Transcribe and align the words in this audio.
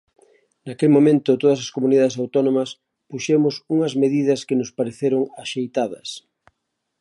Naquel 0.65 0.89
momento 0.97 1.39
todas 1.41 1.59
as 1.65 1.73
comunidades 1.75 2.17
autónomas 2.23 2.69
puxemos 3.09 3.55
unhas 3.75 3.93
medidas 4.03 4.39
que 4.47 4.59
nos 4.59 4.73
pareceron 4.77 5.23
axeitadas. 5.43 6.09